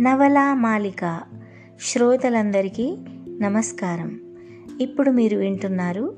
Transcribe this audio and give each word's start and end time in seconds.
నవలా 0.00 0.54
మాలిక 0.54 1.20
శ్రోతలందరికీ 1.80 2.96
నమస్కారం. 3.40 4.20
ఇప్పుడు 4.80 5.10
మీరు 5.10 5.38
వింటున్నారు 5.38 6.16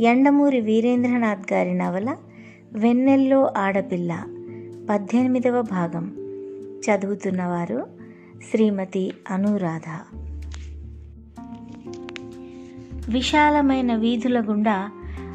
ఎండమూరి 0.00 0.60
వీరేంద్రనాథ్ 0.60 1.52
గారి 1.52 1.74
నవల 1.74 2.16
వెన్నెల్లో 2.72 3.50
ఆడపిల్ల 3.56 4.24
పద్దెనిమిదవ 4.90 5.62
భాగం. 5.62 6.14
చదువుతున్నవారు 6.58 7.86
శ్రీమతి 8.50 9.12
అనురాధ. 9.30 10.16
విశాలమైన 13.10 13.96
వీధుల 13.96 14.40
గుండా 14.40 14.90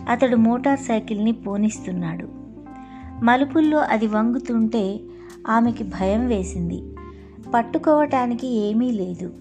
అతడు 0.10 0.36
మోటార్ 0.36 0.80
సైకిల్ని 0.80 1.32
పోనిస్తున్నాడు. 1.32 2.28
మలుపుల్లో 3.26 3.78
అది 3.78 4.08
వంగుతుంటే 4.08 5.00
ఆమెకి 5.48 5.84
భయం 5.84 6.28
వేసింది. 6.28 6.95
పట్టుకోవటానికి 7.56 8.48
ఏమీ 8.48 8.92
లేదు. 8.92 9.34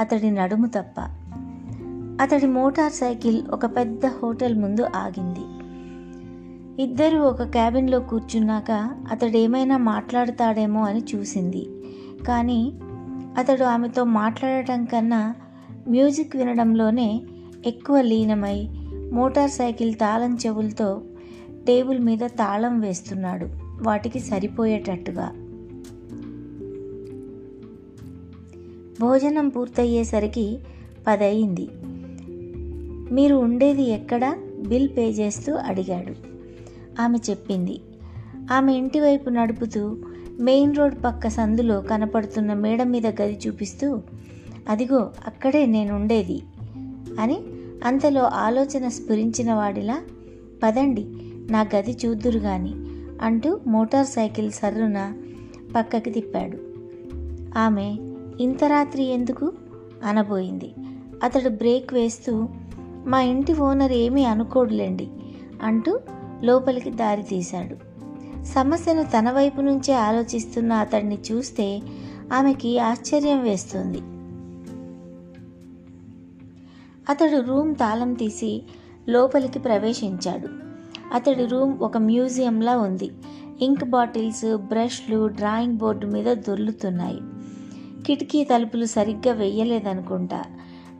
అతడి 0.00 0.30
నడుము 0.30 0.66
తప్ప. 0.66 0.94
అతడి 2.22 2.46
మోటార్ 2.46 2.92
సైకిల్ 2.92 3.42
ఒక 3.50 3.66
పెద్ద 3.66 4.06
హోటల్ 4.06 4.54
ముందు 4.54 4.86
ఆగింది. 4.96 5.62
ఇద్దరు 6.82 7.18
ఒక 7.18 7.42
క్యాబిన్లో 7.42 8.00
కూర్చున్నాక 8.00 8.90
అతడు 9.10 9.36
ఏమైనా 9.36 9.76
మాట్లాడతాడేమో 9.76 10.84
అని 10.84 11.04
చూసింది. 11.14 11.68
కానీ 12.28 12.72
అతడు 13.38 13.64
ఆమెతో 13.64 14.04
మాట్లాడటం 14.04 14.84
కన్నా 14.84 15.34
మ్యూజిక్ 15.88 16.36
వినడంలోనే 16.36 17.22
ఎక్కువ 17.66 18.00
లీనమై 18.00 18.68
మోటార్ 19.12 19.50
సైకిల్ 19.50 19.94
తాళం 19.94 20.38
చెవులతో 20.46 21.02
టేబుల్ 21.66 21.98
మీద 21.98 22.18
తాళం 22.18 22.80
వేస్తున్నాడు. 22.80 23.48
వాటికి 23.82 24.18
సరిపోయేటట్టుగా. 24.18 25.32
భోజనం 29.02 29.48
పూర్తయ్యేసరికి 29.48 30.58
పదయింది. 31.06 31.68
మీరు 33.14 33.34
ఉండేది 33.34 33.82
ఎక్కడ? 33.82 34.36
బిల్ 34.68 34.88
పే 34.96 35.10
చేస్తూ 35.10 35.54
అడిగాడు. 35.54 36.14
ఆమె 37.02 37.18
చెప్పింది. 37.30 37.80
ఆమె 38.52 38.74
ఇంటి 38.74 39.00
వైపు 39.00 39.30
నడుపుతూ 39.30 39.96
మెయిన్ 40.40 40.76
రోడ్ 40.76 40.94
పక్క 41.04 41.28
సందులో 41.28 41.80
కనపడుతున్న 41.80 42.54
మేడ 42.54 42.82
మీద 42.82 43.06
గది 43.06 43.38
చూపిస్తూ 43.46 44.02
అదిగో 44.68 45.10
అక్కడే 45.26 45.66
నేను 45.66 45.94
ఉండేది 45.94 46.42
అని 47.20 47.40
అంతలో 47.84 48.22
ఆలోచన 48.22 48.88
స్ఫురించిన 48.88 49.54
వాడిలా 49.54 50.00
పదండి 50.62 51.04
నా 51.50 51.66
గది 51.76 51.96
చూద్దురు 52.06 52.38
గాని 52.38 52.72
అంటూ 53.22 53.60
మోటార్ 53.66 54.06
సైకిల్ 54.06 54.50
సర్రున 54.52 55.12
పక్కకి 55.76 56.10
తిప్పాడు. 56.10 56.58
ఆమె 57.58 57.96
ఇంత 58.42 58.64
రాత్రి 58.64 59.04
ఎందుకు? 59.04 59.52
అనబోయింది. 60.04 60.74
అతడు 61.22 61.48
బ్రేక్ 61.48 61.94
వేస్తూ 61.94 62.48
మా 63.06 63.20
ఇంటి 63.20 63.52
ఓనర్ 63.52 63.92
ఏమీ 63.92 64.24
అనుకోడులేండి 64.24 65.08
అంటూ 65.62 66.00
లోపలికి 66.42 66.90
దారి 66.90 67.22
తీశాడు. 67.22 67.76
సమస్యను 68.44 69.02
తన 69.02 69.30
వైపు 69.30 69.60
నుంచే 69.60 69.94
ఆలోచిస్తున్న 69.94 70.72
అతడిని 70.72 71.18
చూస్తే 71.32 71.82
ఆమెకి 72.32 72.78
ఆశ్చర్యం 72.78 73.42
వేస్తుంది. 73.42 73.98
అతడు 77.08 77.40
రూమ్ 77.40 77.74
తాళం 77.74 78.14
తీసి 78.14 78.62
లోపలికి 79.08 79.58
ప్రవేశించాడు. 79.58 80.48
అతడి 81.14 81.46
రూమ్ 81.46 81.78
ఒక 81.78 81.96
మ్యూజియంలా 81.96 82.78
ఉంది. 82.78 83.10
ఇంక్ 83.60 83.84
బాటిల్స్ 83.84 84.56
బ్రష్లు 84.56 85.28
డ్రాయింగ్ 85.28 85.74
బోర్డు 85.74 86.06
మీద 86.06 86.36
దొర్లుతున్నాయి. 86.36 87.20
కిటికీ 88.06 88.44
తలుపులు 88.44 88.84
సరిగ్గా 88.84 89.34
వెయ్యలేదనుకుంటా. 89.34 90.42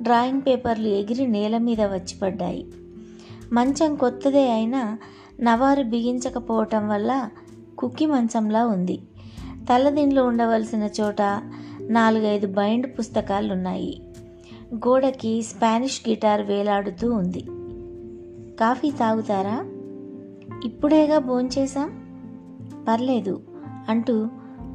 డ్రాయింగ్ 0.03 0.41
పేపర్లు 0.41 0.89
ఎగిరి 0.89 1.27
నేల 1.27 1.59
మీద 1.59 1.81
వచ్చి 1.81 2.19
పడ్డాయి 2.23 2.67
మంచం 3.53 3.97
కొత్తదే 3.97 4.53
అయినా 4.53 4.99
నవారు 5.41 5.83
బిగించకపోవటం 5.83 6.89
వల్ల 6.89 7.29
కుక్కి 7.79 8.07
మంచంలా 8.07 8.67
ఉంది. 8.67 9.01
తలదిండ్లు 9.71 10.23
ఉండవలసిన 10.23 10.89
చోట 11.01 11.43
నాలుగైదు 11.81 12.47
బైండ్ 12.47 12.99
పుస్తకాలున్నాయి. 12.99 14.03
గోడకి 14.75 15.43
స్పానిష్ 15.43 16.09
గిటార్ 16.09 16.43
వేలాడుతూ 16.43 17.13
ఉంది. 17.13 17.45
కాఫీ 18.61 18.91
తాగుతారా? 18.91 19.65
ఇప్పుడేగా 20.65 21.19
భోంచేశాం? 21.19 21.91
పర్లేదు 22.89 23.41
అంటూ 23.89 24.29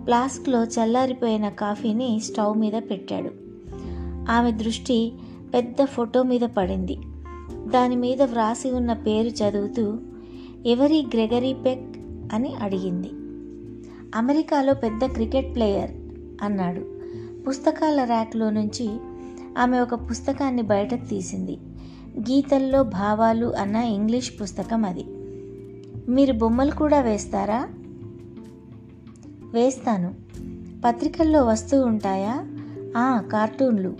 ఫ్లాస్క్లో 0.07 0.63
చల్లారిపోయిన 0.63 1.49
కాఫీని 1.49 2.19
స్టవ్ 2.19 2.57
మీద 2.57 2.73
పెట్టాడు. 2.73 3.29
ఆమె 4.31 4.51
దృష్టి 4.51 5.13
పెద్ద 5.53 5.85
ఫోటో 5.85 6.23
మీద 6.23 6.41
పడింది. 6.41 6.97
దాని 7.67 7.95
మీద 7.95 8.21
వ్రాసి 8.21 8.71
ఉన్న 8.71 8.93
పేరు 8.93 9.27
చదువుతూ 9.27 9.97
ఎవరి 10.65 11.07
గ్రెగరీ 11.13 11.53
పెక్ 11.53 11.97
అని 12.33 12.55
అడిగింది. 12.55 13.09
అమెరికాలో 14.15 14.73
పెద్ద 14.73 15.05
క్రికెట్ 15.05 15.55
ప్లేయర్ 15.55 15.91
అన్నాడు. 16.41 16.81
పుస్తకాల 17.47 18.03
ర్యాక్లో 18.03 18.49
నుంచి 18.49 18.89
ఆమె 19.57 19.79
ఒక 19.79 19.93
పుస్తకాన్ని 19.93 20.61
బయటకు 20.61 21.05
తీసింది. 21.05 21.57
గీతల్లో 22.19 22.83
భావాలు 22.83 23.55
అన్న 23.55 23.75
ఇంగ్లీష్ 23.75 24.31
పుస్తకం 24.41 24.85
అది. 24.85 25.05
మీరు 26.11 26.33
బొమ్మలు 26.33 26.71
కూడా 26.71 27.01
వేస్తారా? 27.01 27.69
వేస్తాను. 29.53 30.15
పత్రికల్లో 30.85 31.45
వస్తూ 31.45 31.81
ఉంటాయా? 31.81 32.45
ఆ 32.97 33.21
కార్టూన్లు. 33.21 33.95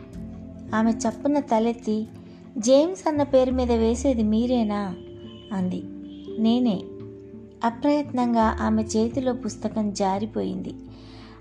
ఆమె 0.75 0.91
చప్పున 0.91 1.39
తలెత్తి 1.39 2.07
జేమ్స్ 2.57 3.07
అన్న 3.07 3.23
పేరు 3.23 3.51
మీద 3.51 3.71
వేసేది 3.71 4.23
మీరేనా? 4.23 4.95
అంది. 5.53 5.83
నేనే. 6.39 6.83
అప్రయత్నంగా 7.63 8.57
ఆమె 8.61 8.83
చేతిలో 8.83 9.33
పుస్తకం 9.33 9.93
జారిపోయింది. 9.93 10.73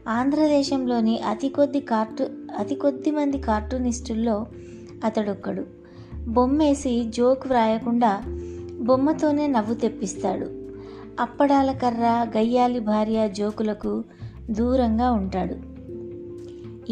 ఆంధ్రదేశంలోని 0.08 1.20
అతి 1.20 1.48
కొద్ది 1.48 1.80
కార్టూ 1.80 2.26
అతి 2.58 2.74
కొద్ది 2.74 3.10
మంది 3.10 3.38
కార్టూనిస్టుల్లో 3.38 4.46
అతడొక్కడు. 5.04 5.66
బొమ్మేసి 6.28 7.04
జోక్ 7.04 7.46
వ్రాయకుండా 7.46 8.22
బొమ్మతోనే 8.80 9.46
నవ్వు 9.46 9.74
తెప్పిస్తాడు. 9.74 10.65
అప్పడాల 11.20 11.72
కర్ర 11.72 12.26
గయ్యాలి 12.36 12.80
భార్య 12.80 13.28
జోకులకు 13.28 14.04
దూరంగా 14.50 15.10
ఉంటాడు. 15.10 15.56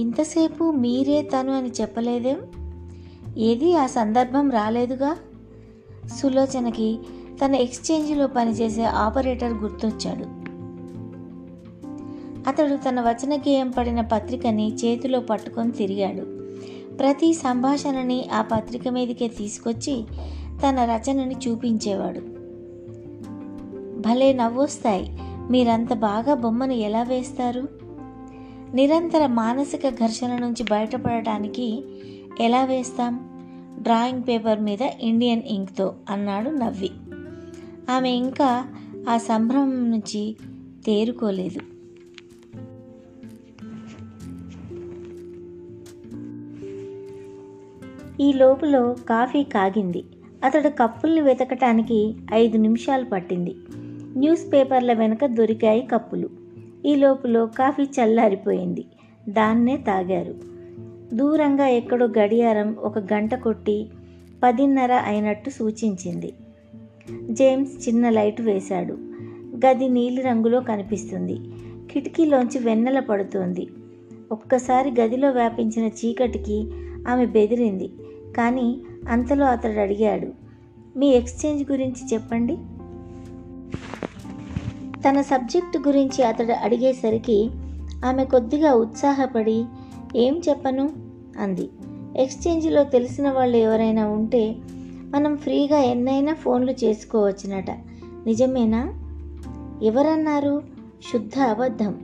ఇంతసేపు 0.00 0.70
మీరే 0.70 1.22
తను 1.22 1.52
అని 1.56 1.68
చెప్పలేదేం? 1.80 2.38
ఏది 3.38 3.76
ఆ 3.76 3.86
సందర్భం 3.86 4.50
రాలేదుగా? 4.50 5.16
సులోచనకి 6.20 6.98
తన 7.44 7.54
ఎక్స్చేంజ్లో 7.54 8.26
పనిచేసే 8.26 8.84
ఆపరేటర్ 8.84 9.52
గుర్తొచ్చాడు. 9.52 10.44
అతడు 12.48 12.76
తన 12.76 13.00
వచన 13.00 13.36
గేయం 13.36 13.70
పడిన 13.70 14.00
పత్రికని 14.00 14.74
చేతిలో 14.74 15.20
పట్టుకొని 15.20 15.70
తిరిగాడు. 15.70 16.24
ప్రతి 16.96 17.34
సంభాషణని 17.34 18.28
ఆ 18.32 18.42
పత్రిక 18.42 18.88
మీదకే 18.88 19.28
తీసుకొచ్చి 19.28 20.04
తన 20.48 20.84
రచనని 20.84 21.36
చూపించేవాడు. 21.48 22.33
భలే 24.06 24.32
నవ్వొస్తాయి. 24.32 25.18
మీరంత 25.50 25.92
బాగా 25.92 26.34
బొమ్మను 26.34 26.72
ఎలా 26.72 27.02
వేస్తారు? 27.02 27.68
నిరంతర 28.74 29.26
మానసిక 29.26 29.88
ఘర్షణ 29.88 30.38
నుంచి 30.38 30.62
బయటపడటానికి 30.62 31.84
ఎలా 32.40 32.64
వేస్తాం? 32.64 33.20
డ్రాయింగ్ 33.82 34.22
పేపర్ 34.28 34.60
మీద 34.60 34.82
ఇండియన్ 34.82 35.42
ఇంక్తో 35.46 35.94
అన్నాడు 36.10 36.50
నవ్వి. 36.50 36.90
ఆమె 37.90 38.10
ఇంకా 38.10 38.66
ఆ 39.08 39.16
సంభ్రమం 39.16 39.90
నుంచి 39.90 40.36
తేరుకోలేదు. 40.86 41.60
ఈ 48.22 48.32
లోపులో 48.32 48.96
కాఫీ 49.08 49.42
కాగింది. 49.42 50.04
అతడు 50.44 50.68
కప్పుల్ని 50.68 51.20
వెతకటానికి 51.20 52.14
ఐదు 52.32 52.56
నిమిషాలు 52.56 53.04
పట్టింది. 53.04 53.56
న్యూస్ 54.16 54.52
పేపర్ల 54.52 54.92
వెనుక 54.92 55.26
దొరికాయి 55.26 55.88
కప్పులు. 55.92 56.28
ఈ 56.86 56.94
లోపులో 56.94 57.46
కాఫీ 57.46 57.82
చల్లారిపోయింది. 57.82 58.84
దాన్నే 59.28 59.76
తాగారు. 59.76 60.34
దూరంగా 61.14 61.66
ఎక్కడో 61.66 62.06
గడియారం 62.06 62.76
ఒక 62.80 62.98
గంట 62.98 63.34
కొట్టి 63.34 63.90
పదిన్నర 64.42 64.92
అయినట్టు 64.92 65.50
సూచించింది. 65.50 66.32
జేమ్స్ 67.30 67.88
చిన్న 67.88 68.08
లైట్ 68.08 68.40
వేశాడు. 68.40 68.98
గది 69.66 69.88
నీలిరంగులో 69.88 70.60
కనిపిస్తుంది. 70.60 71.38
కిటికీలోంచి 71.92 72.58
వెన్నెల 72.58 73.00
పడుతోంది. 73.00 73.68
ఒక్కసారి 74.32 74.92
గదిలో 75.00 75.30
వ్యాపించిన 75.30 75.86
చీకటికి 75.86 76.70
ఆమె 77.08 77.26
బెదిరింది. 77.26 77.90
కానీ 78.36 78.80
అంతలో 79.08 79.44
అతడు 79.44 79.80
అడిగాడు 79.80 80.28
మీ 80.96 81.08
ఎక్స్చేంజ్ 81.08 81.72
గురించి 81.72 82.14
చెప్పండి. 82.14 82.58
తన 85.08 85.20
సబ్జెక్టు 85.20 85.78
గురించి 85.78 86.24
అతడు 86.24 86.52
అడిగేసరికి 86.52 87.50
ఆమె 88.04 88.24
కొద్దిగా 88.24 88.74
ఉత్సాహపడి 88.74 89.64
ఏం 90.16 90.40
చెప్పను? 90.48 90.92
అంది. 91.38 91.70
ఎక్స్చేంజ్లో 92.16 92.84
తెలిసిన 92.84 93.30
వాళ్ళు 93.30 93.56
ఎవరైనా 93.56 94.08
ఉంటే 94.08 94.56
మనం 95.14 95.36
ఫ్రీగా 95.36 95.78
ఎన్నైనా 95.78 96.34
ఫోన్లు 96.34 96.72
చేసుకోవచ్చునట. 96.84 97.70
నిజమేనా? 98.26 98.92
ఎవరన్నారు? 99.82 100.62
శుద్ధ 101.12 101.38
అబద్ధం 101.38 101.94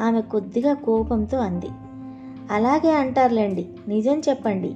ఆమె 0.00 0.20
కొద్దిగా 0.20 0.74
కోపంతో 0.74 1.38
అంది. 1.38 1.66
అలాగే 2.50 2.92
అంటారులేండి 2.92 3.68
నిజం 3.88 4.18
చెప్పండి 4.18 4.74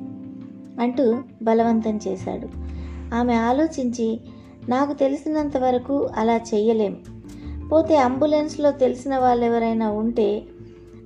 అంటూ 0.82 1.22
బలవంతం 1.42 2.00
చేశాడు. 2.08 2.48
ఆమె 3.14 3.34
ఆలోచించి 3.34 4.20
నాకు 4.68 4.92
తెలిసినంత 4.92 5.56
వరకు 5.56 6.08
అలా 6.16 6.36
చెయ్యలేం. 6.36 6.96
పోతే 7.72 7.96
అంబులెన్స్లో 7.96 8.70
తెలిసిన 8.70 9.18
వాళ్ళు 9.18 9.44
ఎవరైనా 9.44 9.90
ఉంటే 9.90 10.42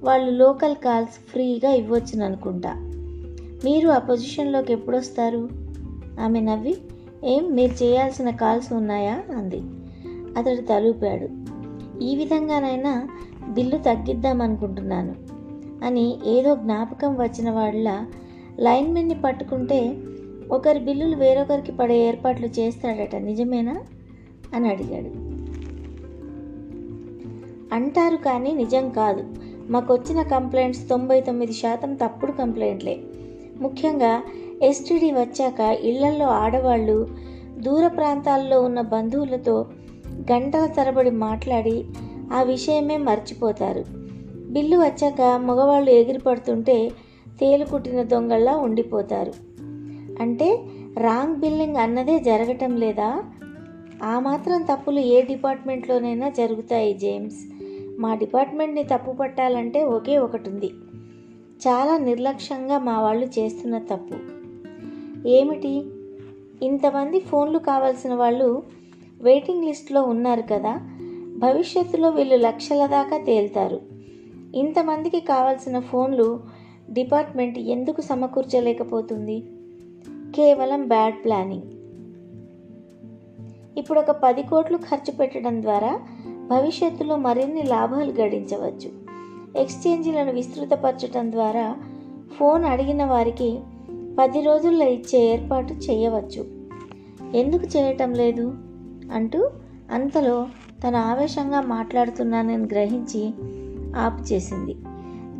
వాళ్ళు 0.05 0.31
లోకల్ 0.31 0.75
కాల్స్ 0.75 1.13
ఫ్రీగా 1.13 1.73
ఇవ్వచ్చును 1.73 2.25
అనుకుంటా 2.25 2.73
మీరు 3.65 3.89
ఆ 3.89 3.99
పొజిషన్లోకి 3.99 4.73
ఎప్పుడొస్తారు? 4.73 5.49
ఆమె 6.21 6.41
నవ్వి 6.41 6.77
ఏం 7.25 7.53
మీరు 7.53 7.85
చేయాల్సిన 7.85 8.31
కాల్స్ 8.31 8.73
ఉన్నాయా? 8.73 9.23
అంది. 9.37 9.63
అతడు 10.39 10.67
తలూపాడు. 10.67 11.29
ఈ 12.03 12.17
విధంగానైనా 12.17 13.09
బిల్లు 13.49 13.79
తగ్గిద్దామనుకుంటున్నాను 13.79 15.15
అని 15.85 16.19
ఏదో 16.27 16.57
జ్ఞాపకం 16.57 17.17
వచ్చిన 17.17 17.51
వాళ్ళ 17.51 18.05
లైన్మెన్ని 18.61 19.15
పట్టుకుంటే 19.15 19.97
ఒకరి 20.51 20.79
బిల్లులు 20.79 21.17
వేరొకరికి 21.17 21.73
పడే 21.73 21.99
ఏర్పాట్లు 21.99 22.47
చేస్తాడట 22.47 23.17
నిజమేనా? 23.17 23.77
అని 24.55 24.69
అడిగాడు. 24.69 25.31
అంటారు 27.75 28.17
కానీ 28.17 28.53
నిజం 28.53 28.91
కాదు. 28.91 29.25
మాకొచ్చిన 29.71 30.23
కంప్లైంట్స్ 30.23 30.89
తొంభై 30.89 31.21
తొమ్మిది 31.21 31.53
శాతం 31.53 31.95
తప్పుడు 31.95 32.33
కంప్లైంట్లే. 32.33 33.01
ముఖ్యంగా 33.61 34.23
ఎస్టీడీ 34.63 35.11
వచ్చాక 35.11 35.61
ఇళ్ళల్లో 35.61 36.27
ఆడవాళ్ళు 36.27 37.09
దూర 37.59 37.89
ప్రాంతాల్లో 37.89 38.63
ఉన్న 38.63 38.81
బంధువులతో 38.81 39.67
గంటల 40.33 40.67
తరబడి 40.67 41.11
మాట్లాడి 41.11 41.85
ఆ 42.33 42.43
విషయమే 42.43 42.97
మర్చిపోతారు. 42.97 43.85
బిల్లు 44.51 44.77
వచ్చాక 44.77 45.41
మగవాళ్ళు 45.41 45.91
ఎగిరిపడుతుంటే 45.91 46.89
తేలుకుట్టిన 47.41 48.03
దొంగల్లా 48.03 48.57
ఉండిపోతారు. 48.57 49.50
అంటే 50.21 50.59
రాంగ్ 50.99 51.37
బిల్లింగ్ 51.37 51.77
అన్నదే 51.77 52.19
జరగటం 52.19 52.77
లేదా? 52.77 53.23
ఆ 54.03 54.19
మాత్రం 54.19 54.63
తప్పులు 54.63 54.99
ఏ 54.99 55.23
డిపార్ట్మెంట్లోనైనా 55.23 56.29
జరుగుతాయి 56.29 56.95
జేమ్స్. 56.95 57.37
మా 58.01 58.15
డిపార్ట్మెంట్ని 58.15 58.85
తప్పు 58.85 59.13
పట్టాలంటే 59.13 59.85
ఒకే 59.85 60.19
ఒకటి 60.19 60.51
ఉంది 60.51 60.71
చాలా 61.69 61.99
నిర్లక్ష్యంగా 61.99 62.79
మా 62.79 63.01
వాళ్ళు 63.01 63.27
చేస్తున్న 63.27 63.79
తప్పు. 63.79 64.15
ఏమిటి? 65.29 65.85
ఇంతమంది 66.63 67.21
ఫోన్లు 67.21 67.59
కావాల్సిన 67.59 68.15
వాళ్ళు 68.15 68.63
వెయిటింగ్ 69.21 69.65
లిస్ట్లో 69.65 70.03
ఉన్నారు 70.03 70.43
కదా 70.43 70.81
భవిష్యత్తులో 71.39 72.09
వీళ్ళు 72.09 72.37
లక్షల 72.37 72.87
దాకా 72.87 73.19
తేల్తారు. 73.19 73.81
ఇంతమందికి 74.55 75.21
కావాల్సిన 75.21 75.79
ఫోన్లు 75.79 76.41
డిపార్ట్మెంట్ 76.91 77.59
ఎందుకు 77.59 78.01
సమకూర్చలేకపోతుంది? 78.01 79.43
కేవలం 80.37 80.89
బ్యాడ్ 80.89 81.15
ప్లానింగ్. 81.25 81.63
ఇప్పుడు 83.79 83.99
ఒక 83.99 84.11
పది 84.11 84.43
కోట్లు 84.43 84.77
ఖర్చు 84.77 85.13
పెట్టడం 85.13 85.63
ద్వారా 85.63 86.01
భవిష్యత్తులో 86.51 87.17
మరిన్ని 87.17 87.63
లాభాలు 87.63 88.13
గడించవచ్చు. 88.13 88.91
ఎక్స్చేంజీలను 89.61 90.33
విస్తృతపరచడం 90.33 91.33
ద్వారా 91.33 91.77
ఫోన్ 92.37 92.65
అడిగిన 92.65 93.05
వారికి 93.05 93.61
పది 94.19 94.41
రోజుల్లో 94.41 94.87
ఇచ్చే 94.87 95.19
ఏర్పాటు 95.19 95.73
చేయవచ్చు. 95.73 96.69
ఎందుకు 97.37 97.77
చేయటం 97.77 98.15
లేదు? 98.15 98.55
అంటూ 99.13 99.51
అంతలో 99.93 100.47
తన 100.89 100.97
ఆవేశంగా 100.97 101.61
మాట్లాడుతున్నానని 101.61 102.57
గ్రహించి 102.57 103.33
ఆపు 103.97 104.33
చేసింది 104.33 104.77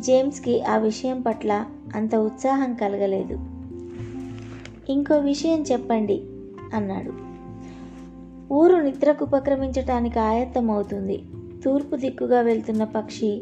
జేమ్స్కి 0.01 0.63
ఆ 0.63 0.77
విషయం 0.77 1.21
పట్ల 1.21 1.65
అంత 1.95 2.15
ఉత్సాహం 2.15 2.73
కలగలేదు. 2.73 3.50
ఇంకో 4.89 5.17
విషయం 5.17 5.63
చెప్పండి 5.71 6.23
అన్నాడు. 6.73 7.31
ఊరు 8.53 8.75
నిద్రకు 8.75 9.25
ఉపక్రమించటానికి 9.25 10.19
ఆయత్తమవుతుంది. 10.19 11.23
తూర్పు 11.63 11.95
దిక్కుగా 11.95 12.41
వెళ్తున్న 12.41 12.83
పక్షి 12.83 13.41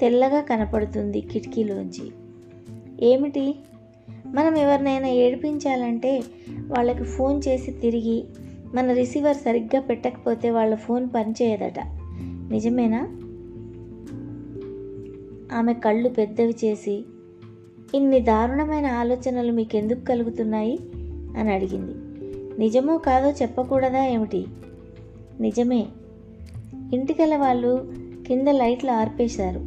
తెల్లగా 0.00 0.40
కనపడుతుంది 0.40 1.20
కిటికీలోంచి. 1.20 2.10
ఏమిటి? 3.00 3.54
మనం 4.26 4.56
ఎవరినైనా 4.56 5.08
ఏడిపించాలంటే 5.08 6.22
వాళ్ళకి 6.50 7.04
ఫోన్ 7.04 7.42
చేసి 7.48 7.70
తిరిగి 7.70 8.24
మన 8.74 8.92
రిసీవర్ 8.92 9.36
సరిగ్గా 9.36 9.80
పెట్టకపోతే 9.80 10.50
వాళ్ళ 10.50 10.74
ఫోన్ 10.74 11.08
పనిచేయదట. 11.14 11.80
నిజమేనా? 12.50 12.98
ఆమె 15.58 15.74
కళ్ళు 15.74 16.08
పెద్దవి 16.08 16.54
చేసి 16.64 17.04
ఇన్ని 17.94 18.20
దారుణమైన 18.20 18.86
ఆలోచనలు 18.86 19.52
మీకెందుకు 19.52 20.00
కలుగుతున్నాయి? 20.00 20.78
అని 21.38 21.52
అడిగింది. 21.52 21.94
నిజమో 22.58 22.98
కాదో 22.98 23.30
చెప్పకూడదా 23.30 24.04
ఏమిటి? 24.04 24.46
నిజమే. 25.40 25.86
ఇంటికెళ్ళ 26.92 27.36
వాళ్ళు 27.36 27.92
కింద 28.26 28.48
లైట్లు 28.48 28.90
ఆర్పేశారు. 28.90 29.60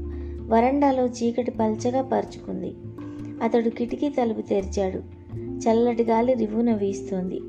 వరండాలో 0.48 1.06
చీకటి 1.06 1.52
పల్చగా 1.52 2.02
పరుచుకుంది. 2.02 2.74
అతడు 3.44 3.70
కిటికీ 3.70 4.10
తలుపు 4.10 4.42
తెరిచాడు. 4.42 5.00
చల్లటి 5.38 6.04
గాలి 6.04 6.34
రివ్వున 6.34 6.74
వీస్తోంది. 6.74 7.40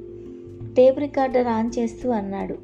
టేప్ 0.75 0.99
రికార్డర్ 0.99 1.47
ఆన్ 1.47 1.71
చేస్తూ 1.79 2.11
అన్నాడు. 2.11 2.59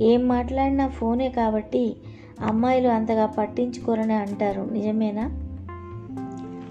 ఏం 0.00 0.28
మాట్లాడినా 0.28 0.88
ఫోనే 0.88 1.28
కాబట్టి 1.28 1.96
అమ్మాయిలు 2.40 2.88
అంతగా 2.88 3.26
పట్టించుకోరని 3.26 4.14
అంటారు. 4.14 4.68
నిజమేనా? 4.72 5.51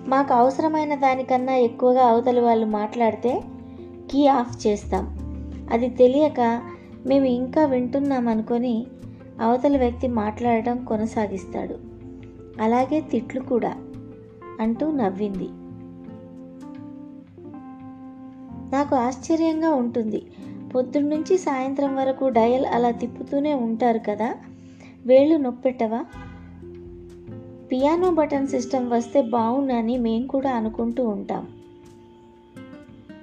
మాకు 0.08 0.34
అవసరమైన 0.34 0.96
దానికన్నా 0.96 1.56
ఎక్కువగా 1.56 2.04
అవతలి 2.04 2.40
వాళ్ళు 2.40 2.66
మాట్లాడితే 2.66 3.42
కీ 4.12 4.28
ఆఫ్ 4.28 4.68
చేస్తాం. 4.68 5.18
అది 5.72 5.90
తెలియక 5.90 6.62
మేము 7.06 7.26
ఇంకా 7.26 7.66
వింటున్నాం 7.66 8.28
అనుకొని 8.28 8.86
అవతలి 9.42 9.78
వ్యక్తి 9.78 10.08
మాట్లాడటం 10.08 10.86
కొనసాగిస్తాడు. 10.86 11.76
అలాగే 12.62 13.02
తిట్లు 13.02 13.42
కూడా 13.42 13.76
అంటూ 14.60 14.92
నవ్వింది. 14.92 15.48
నాకు 18.76 18.96
ఆశ్చర్యంగా 18.96 19.70
ఉంటుంది. 19.70 20.26
పొద్దున్నుంచి 20.76 21.38
సాయంత్రం 21.38 21.96
వరకు 21.96 22.28
డయల్ 22.28 22.66
అలా 22.66 22.92
తిప్పుతూనే 22.92 23.54
ఉంటారు 23.54 24.00
కదా. 24.10 24.36
వేళ్ళు 25.06 25.38
నొప్పెట్టవా? 25.38 26.06
పియానో 27.72 28.12
బటన్ 28.12 28.48
సిస్టమ్ 28.48 28.90
వస్తే 28.90 29.22
బాగుండని 29.22 29.98
మేము 29.98 30.28
కూడా 30.28 30.52
అనుకుంటూ 30.52 31.08
ఉంటాం. 31.08 31.48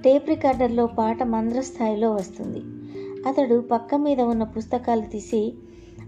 టేప్ 0.04 0.28
రికార్డర్లో 0.28 0.86
పాట 0.86 1.22
మంద్రస్థాయిలో 1.22 2.12
వస్తుంది. 2.12 2.60
అతడు 3.28 3.68
పక్క 3.72 3.94
మీద 3.94 4.20
ఉన్న 4.20 4.42
పుస్తకాలు 4.42 5.00
తీసి 5.00 5.54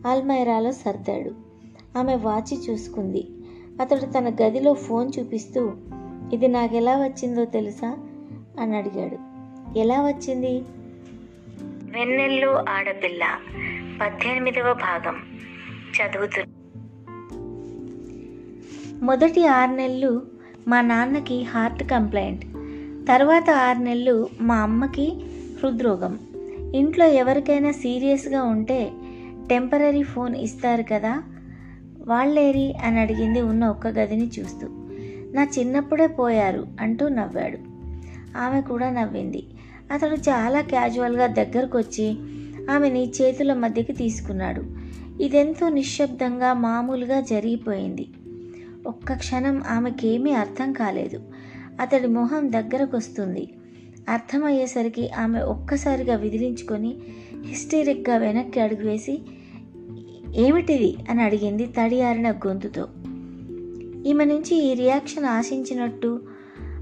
ఆల్మైరాలో 0.06 0.72
సర్దాడు. 0.72 1.30
ఆమె 1.98 2.14
వాచి 2.14 2.58
చూసుకుంది. 2.70 3.26
అతడు 3.80 4.00
తన 4.00 4.28
గదిలో 4.42 4.72
ఫోన్ 4.72 5.10
చూపిస్తూ 5.18 5.72
ఇది 6.32 6.48
నాకెలా 6.48 6.96
వచ్చిందో 6.96 7.44
తెలుసా? 7.44 7.96
అని 8.60 8.76
అడిగాడు. 8.76 9.16
ఎలా 9.78 10.02
వచ్చింది? 10.02 10.62
వెన్నెల్లో 11.98 12.64
ఆడపిల్ల 12.68 13.38
పద్దెనిమిదవ 14.02 14.74
భాగం. 14.74 15.16
చదువుతున్నా 15.96 16.59
మొదటి 19.02 19.46
ఆరు 19.46 19.70
నెలలు 19.70 20.22
మా 20.68 20.80
నాన్నకి 20.80 21.42
హార్ట్ 21.42 21.82
కంప్లైంట్. 21.82 22.44
తర్వాత 23.08 23.50
ఆరు 23.50 23.78
నెలలు 23.78 24.28
మా 24.40 24.56
అమ్మకి 24.56 25.20
హృద్రోగం. 25.62 26.18
ఇంట్లో 26.74 27.06
ఎవరికైనా 27.06 27.72
సీరియస్గా 27.72 28.42
ఉంటే 28.42 28.90
టెంపరీ 29.50 30.02
ఫోన్ 30.02 30.36
ఇస్తారు 30.36 30.82
కదా? 30.82 31.22
వాళ్ళేరి 32.06 32.74
అని 32.84 33.00
అడిగింది 33.00 33.40
ఉన్న 33.40 33.66
ఒక్క 33.66 33.86
గదిని 33.86 34.30
చూస్తూ. 34.40 34.68
నా 35.34 35.46
చిన్నప్పుడే 35.58 36.06
పోయారు 36.06 36.66
అంటూ 36.80 37.08
నవ్వాడు. 37.08 37.58
ఆమె 38.38 38.60
కూడా 38.60 38.90
నవ్వింది. 38.90 39.46
అతడు 39.92 40.14
చాలా 40.14 40.60
క్యాజువల్గా 40.60 41.26
దగ్గరకు 41.26 41.78
వచ్చి 41.78 42.16
ఆమెని 42.70 43.12
చేతుల 43.22 43.52
మధ్యకి 43.52 43.92
తీసుకున్నాడు. 43.92 44.62
ఇదెంతో 45.22 45.68
నిశ్శబ్దంగా 45.68 46.52
మామూలుగా 46.52 47.20
జరిగిపోయింది. 47.20 48.08
ఒక్క 48.86 49.12
క్షణం 49.12 49.62
ఆమెకేమీ 49.68 50.32
అర్థం 50.32 50.72
కాలేదు. 50.72 51.20
అతడి 51.80 52.06
మొహం 52.06 52.52
దగ్గరకొస్తుంది. 52.52 53.48
అర్థమయ్యేసరికి 54.08 55.10
ఆమె 55.10 55.40
ఒక్కసారిగా 55.40 56.16
విదిలించుకొని 56.16 56.96
హిస్టరిక్గా 57.46 58.16
వెనక్కి 58.16 58.60
అడుగు 58.60 58.86
వేసి 58.86 59.22
ఏమిటిది? 60.34 60.96
అని 61.10 61.22
అడిగింది 61.22 61.66
తడియారిన 61.66 62.30
గొంతుతో. 62.30 62.88
ఈమె 64.06 64.24
నుంచి 64.24 64.56
ఈ 64.56 64.74
రియాక్షన్ 64.74 65.24
ఆశించినట్టు 65.24 66.22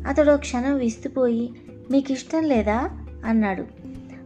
అతడు 0.06 0.36
క్షణం 0.36 0.76
విస్తుపోయి 0.76 1.50
మీకు 1.90 2.12
ఇష్టం 2.12 2.44
లేదా? 2.44 3.06
అన్నాడు. 3.24 3.64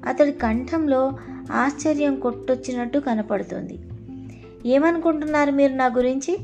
అతడి 0.06 0.32
కంఠంలో 0.32 1.12
ఆశ్చర్యం 1.52 2.20
కొట్టొచ్చినట్టు 2.20 2.98
కనపడుతుంది. 2.98 3.78
ఏమనుకుంటున్నారు 4.66 5.50
మీరు 5.50 5.72
నా 5.72 5.86
గురించి? 5.86 6.38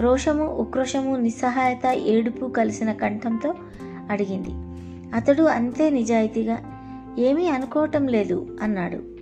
రోషము 0.00 0.46
ఉక్రోషము 0.46 1.16
నిస్సహాయత 1.16 1.86
ఏడుపు 1.86 2.46
కలిసిన 2.46 2.92
కంఠంతో 2.92 3.54
అడిగింది. 4.10 4.50
అతడు 5.16 5.42
అంతే 5.42 5.90
నిజాయితీగా 5.90 6.58
ఏమీ 7.18 7.48
అనుకోవటం 7.48 8.08
లేదు 8.08 8.58
అన్నాడు. 8.62 9.14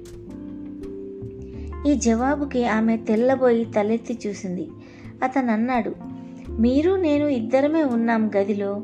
ఈ 1.89 1.95
జవాబుకి 1.95 2.67
ఆమె 2.67 2.97
తెల్లబోయి 2.97 3.65
తలెత్తి 3.65 4.19
చూసింది. 4.27 4.69
అతను 5.23 5.53
అన్నాడు 5.53 5.95
మీరు 6.51 6.97
నేను 6.97 7.27
ఇద్దరమే 7.27 7.83
ఉన్నాం 7.83 8.31
గదిలో. 8.37 8.83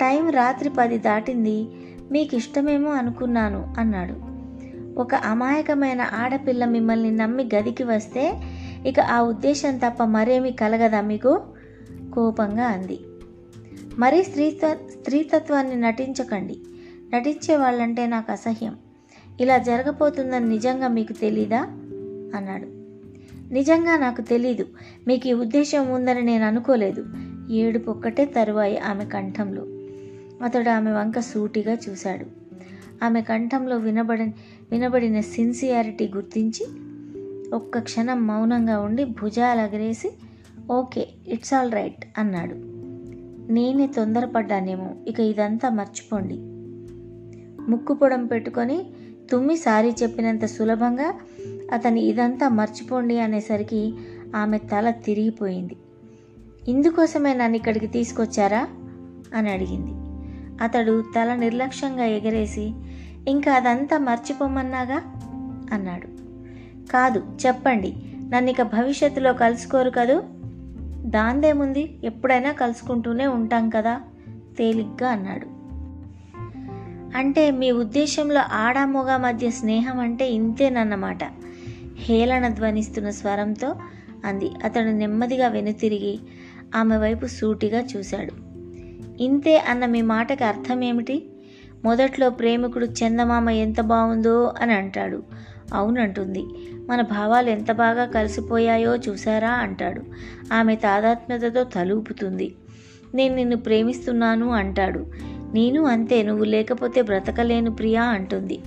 టైం 0.00 0.30
రాత్రి 0.30 0.70
పది 0.78 0.98
దాటింది. 0.98 1.68
మీకు 2.12 2.36
ఇష్టమేమో 2.36 2.90
అనుకున్నాను 2.90 3.74
అన్నాడు. 3.78 4.34
ఒక 5.00 5.14
అమాయకమైన 5.14 6.06
ఆడపిల్ల 6.12 6.64
మిమ్మల్ని 6.64 7.10
నమ్మి 7.10 7.48
గదికి 7.54 7.84
వస్తే 7.84 8.34
ఇక 8.86 9.00
ఆ 9.00 9.20
ఉద్దేశం 9.20 9.78
తప్ప 9.78 10.04
మరేమీ 10.04 10.50
కలగదా 10.50 11.00
మీకు? 11.00 11.40
కోపంగా 12.14 12.66
అంది. 12.66 13.00
మరీ 13.98 14.22
స్త్రీత్వ 14.22 14.74
స్త్రీతత్వాన్ని 14.74 15.76
నటించకండి. 15.76 16.56
నటించే 17.14 17.56
వాళ్ళంటే 17.56 18.06
నాకు 18.06 18.32
అసహ్యం. 18.32 18.76
ఇలా 19.40 19.58
జరగబోతుందని 19.58 20.48
నిజంగా 20.48 20.88
మీకు 20.88 21.12
తెలీదా? 21.12 21.62
అన్నాడు. 22.36 22.68
నిజంగా 23.52 23.96
నాకు 23.96 24.20
తెలీదు. 24.22 24.66
మీకు 25.06 25.28
ఈ 25.28 25.32
ఉద్దేశం 25.32 25.92
ఉందని 25.92 26.22
నేను 26.22 26.44
అనుకోలేదు. 26.44 27.06
ఏడుపు 27.50 27.90
ఒక్కటే 27.90 28.24
తరువాయి 28.24 28.78
ఆమె 28.78 29.04
కంఠంలో. 29.04 29.62
అతడు 30.44 30.70
ఆమె 30.70 30.90
వంక 30.90 31.18
సూటిగా 31.18 31.76
చూశాడు. 31.90 32.26
ఆమె 33.04 33.22
కంఠంలో 33.22 33.76
వినబడి 33.76 34.34
వినబడిన 34.72 35.20
సిన్సియారిటీ 35.20 36.10
గుర్తించి 36.14 36.66
ఒక్క 37.54 37.78
క్షణం 37.78 38.26
మౌనంగా 38.26 38.80
ఉండి 38.80 39.04
భుజాలు 39.04 39.60
భుజాలగరేసి 39.60 40.12
ఓకే 40.72 41.08
ఇట్స్ 41.28 41.54
ఆల్ 41.54 41.72
రైట్ 41.72 42.04
అన్నాడు. 42.18 42.54
నేనే 43.52 43.86
తొందరపడ్డానేమో 43.86 44.90
ఇక 45.08 45.20
ఇదంతా 45.20 45.68
మర్చిపోండి. 45.68 46.34
ముక్కు 47.70 47.94
పొడం 47.94 48.26
పెట్టుకొని 48.26 48.86
తుమ్మి 49.30 49.56
సారీ 49.56 49.90
చెప్పినంత 50.02 50.44
సులభంగా 50.44 51.14
అతని 51.72 52.00
ఇదంతా 52.00 52.48
మర్చిపోండి 52.48 53.18
అనేసరికి 53.18 53.94
ఆమె 54.36 54.58
తల 54.58 54.90
తిరిగిపోయింది. 54.90 55.76
ఇందుకోసమే 56.68 57.34
నన్ను 57.34 57.56
ఇక్కడికి 57.56 57.86
తీసుకొచ్చారా? 57.86 58.68
అని 59.34 59.50
అడిగింది. 59.50 59.92
అతడు 60.64 61.04
తల 61.16 61.34
నిర్లక్ష్యంగా 61.34 62.04
ఎగరేసి 62.04 62.72
ఇంకా 63.28 63.52
అదంతా 63.52 63.98
మర్చిపోమన్నాగా? 63.98 65.02
అన్నాడు. 65.72 66.23
కాదు 66.92 67.38
చెప్పండి. 67.46 67.94
నన్ను 68.28 68.50
ఇక 68.50 68.62
భవిష్యత్తులో 68.62 69.32
కలుసుకోరు 69.32 69.90
కదూ? 69.90 70.22
దాందేముంది? 71.10 71.98
ఎప్పుడైనా 72.04 72.52
కలుసుకుంటూనే 72.52 73.26
ఉంటాం 73.26 73.70
కదా? 73.70 74.00
తేలిగ్గా 74.58 75.08
అన్నాడు. 75.08 75.54
అంటే 77.18 77.50
మీ 77.50 77.70
ఉద్దేశంలో 77.70 78.40
ఆడామొగ 78.52 79.16
మధ్య 79.16 79.50
స్నేహం 79.50 80.00
అంటే 80.00 80.30
ఇంతేనన్నమాట. 80.30 81.18
హేళన 81.96 82.48
ధ్వనిస్తున్న 82.48 83.10
స్వరంతో 83.10 83.74
అంది. 84.24 84.50
అతడు 84.64 84.88
నెమ్మదిగా 84.88 85.48
వెనుతిరిగి 85.48 86.18
ఆమె 86.76 86.96
వైపు 86.96 87.26
సూటిగా 87.26 87.80
చూశాడు. 87.80 88.32
ఇంతే 89.22 89.58
అన్న 89.58 89.86
మీ 89.86 90.02
మాటకి 90.02 90.44
అర్థం 90.44 90.84
ఏమిటి 90.84 91.28
మొదట్లో 91.84 92.30
ప్రేమికుడు 92.30 92.86
చందమామ 92.86 93.50
ఎంత 93.50 93.80
బాగుందో 93.80 94.52
అని 94.60 94.72
అంటాడు. 94.74 95.22
అవునంటుంది. 95.74 96.44
మన 96.90 97.00
భావాలు 97.00 97.50
ఎంత 97.50 97.72
బాగా 97.72 98.04
కలిసిపోయాయో 98.04 98.96
చూసారా 98.96 99.50
అంటాడు. 99.50 100.02
ఆమె 100.52 100.76
తాదాత్మ్యతతో 100.76 101.64
తలూపుతుంది. 101.64 102.54
నేను 103.14 103.34
నిన్ను 103.34 103.56
ప్రేమిస్తున్నాను 103.56 104.50
అంటాడు. 104.50 105.06
నేను 105.54 105.84
అంతే 105.84 106.22
నువ్వు 106.22 106.44
లేకపోతే 106.44 107.02
బ్రతకలేను 107.02 107.70
ప్రియా 107.70 108.02
అంటుంది. 108.02 108.60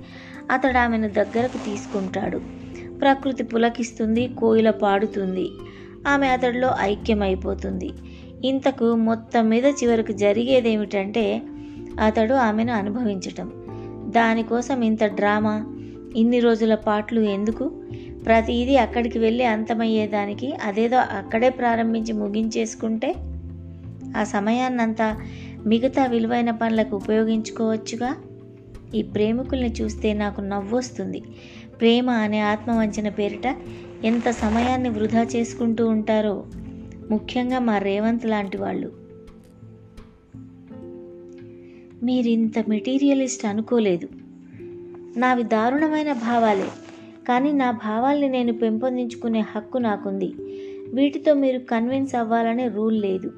అతడు 0.52 0.78
ఆమెను 0.78 1.10
దగ్గరకు 1.10 1.58
తీసుకుంటాడు. 1.58 2.42
ప్రకృతి 3.00 3.44
పులకిస్తుంది 3.44 4.28
కోయిల 4.28 4.70
పాడుతుంది. 4.70 5.50
ఆమె 6.08 6.28
అతడిలో 6.28 6.76
ఐక్యమైపోతుంది. 6.80 7.90
ఇంతకు 8.46 8.96
మొత్తం 8.96 9.50
మీద 9.50 9.66
చివరకు 9.66 10.12
జరిగేదేమిటంటే 10.12 11.42
అతడు 12.04 12.34
ఆమెను 12.34 12.74
అనుభవించటం. 12.74 13.52
దానికోసం 14.10 14.82
ఇంత 14.82 15.04
డ్రామా? 15.04 15.66
ఇన్ని 16.16 16.40
రోజుల 16.40 16.76
పాటలు 16.76 17.20
ఎందుకు? 17.20 17.84
ప్రతిదీ 18.28 18.76
అక్కడికి 18.76 19.20
వెళ్ళి 19.20 19.44
అంతమయ్యేదానికి 19.44 20.56
అదేదో 20.56 20.98
అక్కడే 20.98 21.50
ప్రారంభించి 21.50 22.14
ముగించేసుకుంటే 22.14 23.16
ఆ 24.18 24.24
సమయాన్నంతా 24.24 25.18
మిగతా 25.66 26.06
విలువైన 26.06 26.52
పనులకు 26.52 26.96
ఉపయోగించుకోవచ్చుగా? 26.96 28.16
ఈ 28.96 29.02
ప్రేమికుల్ని 29.02 29.74
చూస్తే 29.82 30.14
నాకు 30.14 30.42
నవ్వొస్తుంది. 30.42 31.24
ప్రేమ 31.82 32.10
అనే 32.10 32.40
ఆత్మవంచన 32.40 33.10
పేరిట 33.10 33.56
ఎంత 34.04 34.30
సమయాన్ని 34.30 34.90
వృధా 34.90 35.24
చేసుకుంటూ 35.24 35.88
ఉంటారో 35.88 36.46
ముఖ్యంగా 37.12 37.60
మా 37.60 37.78
రేవంత్ 37.78 38.26
లాంటి 38.26 38.58
వాళ్ళు. 38.58 38.92
మీరింత 42.04 42.60
మెటీరియలిస్ట్ 42.70 43.46
అనుకోలేదు. 43.46 44.10
నావి 45.20 45.44
దారుణమైన 45.44 46.14
భావాలే. 46.14 46.68
కానీ 47.28 47.52
నా 47.52 47.72
భావాల్ని 47.72 48.30
నేను 48.30 48.54
పెంపొందించుకునే 48.54 49.40
హక్కు 49.40 49.78
నాకుంది. 49.78 50.36
వీటితో 50.94 51.34
మీరు 51.34 51.60
కన్విన్స్ 51.60 52.16
అవ్వాలనే 52.16 52.68
రూల్ 52.68 53.02
లేదు. 53.02 53.30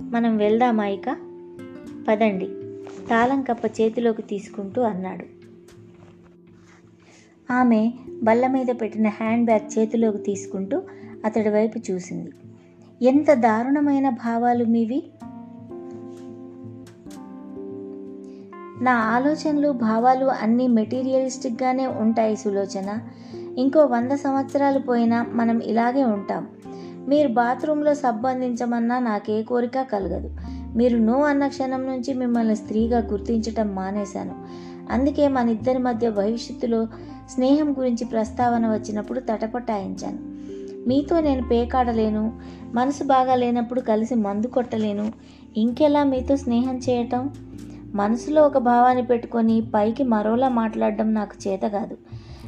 మనం 0.00 0.36
వెళ్దామా 0.36 0.86
ఇక? 0.86 1.16
పదండి. 2.08 2.48
తాళం 3.08 3.42
కప్ప 3.42 3.80
చేతిలోకి 3.80 4.22
తీసుకుంటూ 4.22 4.82
అన్నాడు. 4.82 5.24
ఆమె 7.52 7.92
బల్ల 8.22 8.46
మీద 8.46 8.66
పెట్టిన 8.80 9.08
హ్యాండ్ 9.08 9.44
బ్యాగ్ 9.44 9.78
చేతిలోకి 9.78 10.18
తీసుకుంటూ 10.18 10.82
అతడి 11.24 11.48
వైపు 11.48 11.78
చూసింది. 11.90 12.30
ఎంత 13.02 13.34
దారుణమైన 13.34 14.08
భావాలు 14.08 14.64
మీవి! 14.64 15.02
నా 18.80 18.92
ఆలోచనలు 18.92 19.72
భావాలు 19.72 20.26
అన్నీ 20.26 20.68
మెటీరియలిస్టిక్గానే 20.68 21.86
ఉంటాయి 21.86 22.36
సులోచన. 22.36 22.98
ఇంకో 23.58 23.84
వంద 23.84 24.12
సంవత్సరాలు 24.12 24.78
పోయినా 24.78 25.26
మనం 25.32 25.60
ఇలాగే 25.60 26.04
ఉంటాం. 26.04 26.46
మీరు 27.08 27.28
బాత్రూంలో 27.28 27.94
సంబంధించమన్నా 27.94 28.98
నాకే 28.98 29.42
కోరిక 29.42 29.82
కలగదు. 29.82 30.30
మీరు 30.76 30.98
నో 30.98 31.22
అన్న 31.22 31.46
క్షణం 31.46 31.86
నుంచి 31.86 32.14
మిమ్మల్ని 32.14 32.56
స్త్రీగా 32.56 32.98
గుర్తించటం 32.98 33.74
మానేశాను. 33.74 34.34
అందుకే 34.90 35.28
మన 35.28 35.48
ఇద్దరి 35.48 35.78
మధ్య 35.78 36.10
భవిష్యత్తులో 36.10 36.86
స్నేహం 37.30 37.72
గురించి 37.72 38.04
ప్రస్తావన 38.04 38.66
వచ్చినప్పుడు 38.72 39.20
తటపటాయించాను. 39.20 40.18
మీతో 40.88 41.20
నేను 41.20 41.48
పేకాడలేను 41.48 42.32
మనసు 42.74 43.04
బాగా 43.04 43.34
లేనప్పుడు 43.34 43.80
కలిసి 43.80 44.14
మందు 44.14 44.46
కొట్టలేను. 44.46 45.12
ఇంకెలా 45.56 46.04
మీతో 46.04 46.36
స్నేహం 46.36 46.78
చేయటం? 46.78 47.30
మనసులో 47.96 48.46
ఒక 48.46 48.58
భావాన్ని 48.58 49.06
పెట్టుకొని 49.06 49.60
పైకి 49.74 50.04
మరోలా 50.04 50.48
మాట్లాడడం 50.48 51.14
నాకు 51.14 51.48
చేత 51.48 51.60
కాదు. 51.60 51.96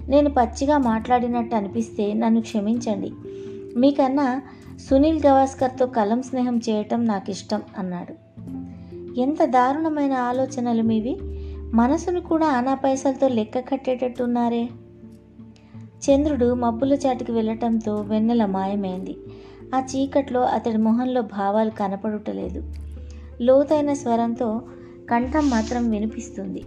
నేను 0.09 0.31
పచ్చిగా 0.31 0.79
మాట్లాడినట్టు 0.79 1.57
అనిపిస్తే 1.57 2.15
నన్ను 2.15 2.41
క్షమించండి. 2.41 3.13
మీకన్నా 3.77 4.43
సునీల్ 4.91 5.21
గవాస్కర్తో 5.27 5.87
కలం 5.87 6.23
స్నేహం 6.23 6.59
చేయటం 6.59 7.05
నాకు 7.05 7.31
ఇష్టం 7.31 7.63
అన్నాడు. 7.79 8.15
ఎంత 9.21 9.45
దారుణమైన 9.45 10.13
ఆలోచనలు 10.13 10.83
మీవి. 10.83 11.19
మనసును 11.75 12.21
కూడా 12.21 12.47
ఆనా 12.47 12.75
పైసలతో 12.75 13.29
లెక్క 13.29 13.59
కట్టేటట్టున్నారే. 13.59 14.69
చంద్రుడు 15.77 16.55
మబ్బుల 16.55 16.93
చాటికి 16.93 17.33
వెళ్ళటంతో 17.33 17.95
వెన్నెల 17.95 18.47
మాయమైంది. 18.47 19.17
ఆ 19.75 19.81
చీకట్లో 19.81 20.41
అతడి 20.41 20.79
మొహంలో 20.79 21.23
భావాలు 21.23 21.71
కనపడుటలేదు. 21.71 22.73
లోతైన 23.41 23.93
స్వరంతో 23.93 24.63
కంఠం 25.11 25.51
మాత్రం 25.51 25.91
వినిపిస్తుంది. 25.91 26.63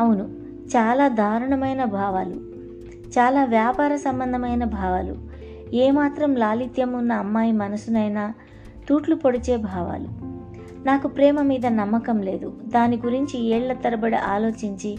అవును 0.00 0.24
చాలా 0.68 1.08
దారుణమైన 1.08 1.84
భావాలు 1.84 2.34
చాలా 3.08 3.44
వ్యాపార 3.44 3.96
సంబంధమైన 3.96 4.64
భావాలు 4.64 5.16
ఏమాత్రం 5.74 6.36
లాలిత్యం 6.36 6.92
ఉన్న 6.92 7.12
అమ్మాయి 7.12 7.52
మనసునైనా 7.52 8.34
తూట్లు 8.88 9.14
పొడిచే 9.14 9.56
భావాలు. 9.56 10.08
నాకు 10.86 11.08
ప్రేమ 11.08 11.42
మీద 11.42 11.66
నమ్మకం 11.66 12.22
లేదు. 12.22 12.60
దాని 12.64 12.96
గురించి 12.96 13.40
ఏళ్ళ 13.40 13.72
తరబడి 13.72 14.16
ఆలోచించి 14.16 14.98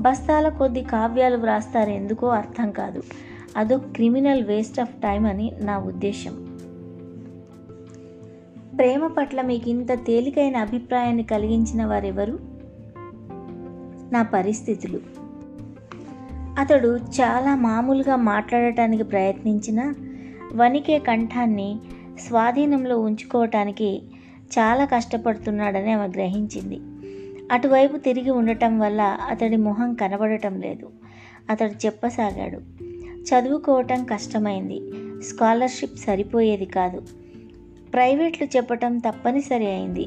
బస్తాల 0.00 0.48
కొద్ది 0.48 0.82
కావ్యాలు 0.82 1.36
వ్రాస్తారెందుకో 1.36 2.28
అర్థం 2.28 2.70
కాదు. 2.70 3.02
అదో 3.56 3.78
క్రిమినల్ 3.78 4.44
వేస్ట్ 4.44 4.80
ఆఫ్ 4.80 4.94
టైం 4.94 5.26
అని 5.26 5.52
నా 5.60 5.78
ఉద్దేశం 5.78 6.55
ప్రేమ 8.78 9.06
పట్ల 9.06 9.42
మీకు 9.42 9.70
ఇంత 9.70 9.92
తేలికైన 9.92 10.56
అభిప్రాయాన్ని 10.56 11.22
కలిగించిన 11.22 11.84
వారెవరు? 11.84 12.38
నా 14.12 14.22
పరిస్థితులు. 14.22 15.00
అతడు 16.58 16.96
చాలా 16.96 17.54
మామూలుగా 17.54 18.16
మాట్లాడటానికి 18.16 19.02
ప్రయత్నించిన 19.02 19.94
వణికే 20.54 20.98
కంఠాన్ని 20.98 21.78
స్వాధీనంలో 22.18 23.00
ఉంచుకోవటానికి 23.00 24.02
చాలా 24.58 24.84
కష్టపడుతున్నాడని 24.84 25.92
ఆమె 25.92 26.08
గ్రహించింది. 26.08 26.80
అటువైపు 27.52 27.96
తిరిగి 27.96 28.30
ఉండటం 28.30 28.78
వల్ల 28.78 29.00
అతడి 29.28 29.56
మొహం 29.56 29.94
కనబడటం 29.94 30.60
లేదు. 30.60 30.90
అతడు 31.50 31.86
చెప్పసాగాడు. 31.86 32.58
చదువుకోవటం 33.02 34.04
కష్టమైంది. 34.04 34.80
స్కాలర్షిప్ 35.22 35.98
సరిపోయేది 35.98 36.64
కాదు. 36.64 37.02
ప్రైవేట్లు 37.96 38.48
చెప్పటం 38.56 38.98
తప్పనిసరి 38.98 39.66
అయింది. 39.66 40.06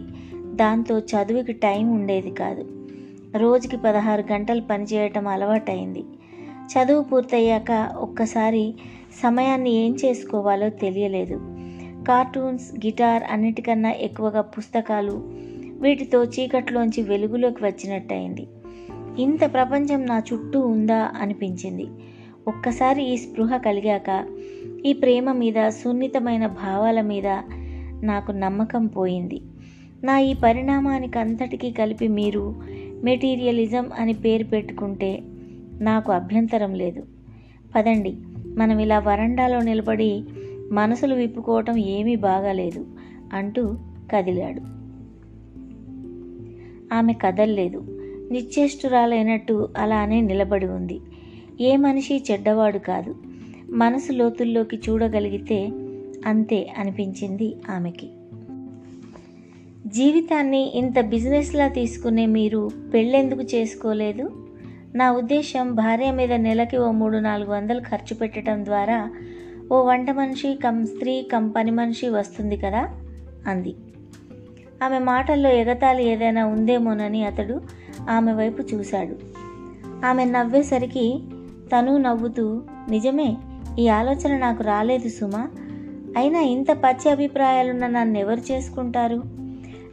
దాంతో 0.55 0.99
చదువుకి 0.99 1.53
టైం 1.53 1.93
ఉండేది 1.93 2.31
కాదు. 2.31 2.65
రోజుకి 3.37 3.77
పదహారు 3.77 4.23
గంటలు 4.31 4.61
పనిచేయటం 4.61 5.27
అలవాటైంది. 5.27 6.03
చదువు 6.73 7.03
పూర్తయ్యాక 7.03 7.89
ఒక్కసారి 7.97 8.73
సమయాన్ని 9.23 9.69
ఏం 9.69 9.95
చేసుకోవాలో 10.05 10.69
తెలియలేదు. 10.69 11.35
కార్టూన్స్ 12.07 12.71
గిటార్ 12.85 13.23
అన్నిటికన్నా 13.31 13.91
ఎక్కువగా 13.91 14.41
పుస్తకాలు 14.41 15.23
వీటితో 15.81 16.23
చీకట్లోంచి 16.23 17.03
వెలుగులోకి 17.03 17.65
వచ్చినట్టయింది. 17.65 18.47
ఇంత 19.19 19.53
ప్రపంచం 19.53 20.05
నా 20.05 20.23
చుట్టూ 20.33 20.59
ఉందా 20.59 21.11
అనిపించింది. 21.21 21.87
ఒక్కసారి 22.47 23.03
ఈ 23.03 23.17
స్పృహ 23.17 23.57
కలిగాక 23.57 24.25
ఈ 24.85 24.93
ప్రేమ 24.93 25.31
మీద 25.31 25.69
సున్నితమైన 25.69 26.47
భావాల 26.47 27.01
మీద 27.01 27.41
నాకు 28.03 28.31
నమ్మకం 28.31 28.87
పోయింది. 28.87 29.41
నా 30.03 30.19
ఈ 30.19 30.33
పరిణామానికి 30.33 31.19
అంతటికీ 31.19 31.71
కలిపి 31.71 32.07
మీరు 32.07 32.55
మెటీరియలిజం 33.03 33.89
అని 33.97 34.13
పేరు 34.13 34.43
పెట్టుకుంటే 34.43 35.23
నాకు 35.81 36.11
అభ్యంతరం 36.11 36.75
లేదు. 36.75 37.03
పదండి 37.75 38.17
మనం 38.57 38.79
ఇలా 38.79 38.99
వరండాలో 38.99 39.61
నిలబడి 39.61 40.23
మనసులు 40.71 41.15
విప్పుకోవటం 41.15 41.77
ఏమీ 41.77 42.15
బాగాలేదు 42.15 42.87
అంటూ 43.33 43.77
కదిలాడు. 44.13 44.61
ఆమె 46.93 47.13
కదల్లేదు. 47.13 47.85
నిశ్చేష్టురాలైనట్టు 48.31 49.69
అలానే 49.77 50.21
నిలబడి 50.21 50.65
ఉంది. 50.65 50.99
ఏ 51.61 51.75
మనిషి 51.75 52.23
చెడ్డవాడు 52.31 52.77
కాదు. 52.77 53.15
మనసు 53.71 54.11
లోతుల్లోకి 54.11 54.77
చూడగలిగితే 54.89 55.69
అంతే 56.25 56.73
అనిపించింది 56.77 57.55
ఆమెకి. 57.69 58.09
జీవితాన్ని 59.87 60.71
ఇంత 60.75 60.99
బిజినెస్లా 60.99 61.67
తీసుకునే 61.67 62.25
మీరు 62.25 62.69
పెళ్ళెందుకు 62.93 63.41
చేసుకోలేదు? 63.41 64.31
నా 64.95 65.11
ఉద్దేశం 65.11 65.75
భార్య 65.75 66.11
మీద 66.11 66.33
నెలకి 66.33 66.77
ఓ 66.77 66.91
మూడు 66.91 67.17
నాలుగు 67.17 67.51
వందలు 67.51 67.79
ఖర్చు 67.79 68.15
పెట్టడం 68.15 68.65
ద్వారా 68.65 69.11
ఓ 69.71 69.83
వంట 69.83 70.11
మనిషి 70.11 70.59
కం 70.63 70.85
స్త్రీ 70.85 71.21
కం 71.31 71.49
పని 71.49 71.71
మనిషి 71.71 72.09
వస్తుంది 72.09 72.57
కదా? 72.57 72.89
అంది. 73.47 73.75
ఆమె 74.83 74.99
మాటల్లో 74.99 75.49
ఎగతాళి 75.49 76.03
ఏదైనా 76.03 76.45
ఉందేమోనని 76.45 77.23
అతడు 77.23 77.61
ఆమె 78.09 78.33
వైపు 78.33 78.61
చూశాడు. 78.61 79.15
ఆమె 80.05 80.25
నవ్వేసరికి 80.25 81.19
తను 81.75 81.97
నవ్వుతూ 81.97 82.61
నిజమే 82.89 83.37
ఈ 83.79 83.87
ఆలోచన 83.87 84.37
నాకు 84.37 84.63
రాలేదు 84.63 85.09
సుమా. 85.09 85.49
అయినా 86.17 86.39
ఇంత 86.39 86.71
పచ్చి 86.71 87.11
అభిప్రాయాలున్న 87.11 87.87
నన్ను 87.87 88.17
ఎవరు 88.17 88.51
చేసుకుంటారు? 88.51 89.23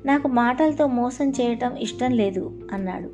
నాకు 0.07 0.29
మాటలతో 0.29 0.87
మోసం 0.87 1.31
చేయటం 1.31 1.77
ఇష్టం 1.77 2.11
లేదు 2.11 2.61
అన్నాడు. 2.73 3.11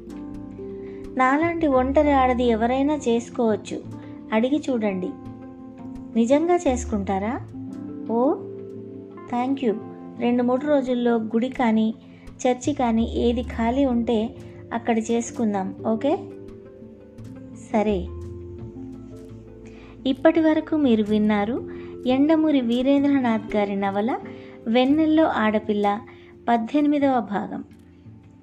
నాలాంటి 1.18 1.66
ఒంటరి 1.66 2.10
ఆడది 2.10 2.44
ఎవరైనా 2.44 2.94
చేసుకోవచ్చు. 2.94 3.82
అడిగి 4.32 4.62
చూడండి. 4.70 5.08
నిజంగా 6.16 6.56
చేసుకుంటారా? 6.56 7.40
Oh 8.10 8.34
thank 9.30 9.64
you. 9.64 9.74
రెండు 10.18 10.42
మూడు 10.42 10.66
రోజుల్లో 10.66 11.16
గుడి 11.16 11.48
కానీ 11.48 11.94
చర్చి 12.46 12.72
కానీ 12.72 13.12
ఏది 13.14 13.42
ఖాళీ 13.42 13.84
ఉంటే 13.84 14.34
అక్కడ 14.72 14.98
చేసుకుందాం 14.98 15.74
ఓకే? 15.86 16.16
సరే. 17.72 18.06
ఇప్పటి 20.06 20.40
వరకు 20.40 20.76
మీరు 20.76 21.02
విన్నారు 21.02 21.68
ఎండమూరి 22.06 22.60
వీరేంద్రనాథ్ 22.60 23.56
గారి 23.56 23.76
నవల 23.76 24.18
వెన్నెల్లో 24.68 25.24
ఆడపిల్ల 25.24 26.00
పద్దెనిమిదవ 26.48 27.20
భాగం. 27.20 27.64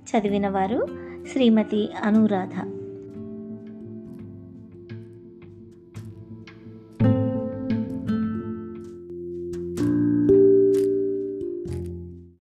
చదివినవారు 0.10 0.88
శ్రీమతి 1.32 1.90
అనురాధ. 2.04 2.79